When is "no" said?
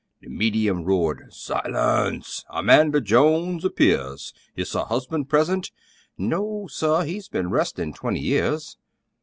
6.17-6.65